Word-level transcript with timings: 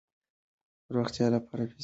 د 0.85 0.87
روغتیا 0.95 1.25
لپاره 1.35 1.61
پیسې 1.61 1.73
پکار 1.73 1.77
دي. 1.77 1.79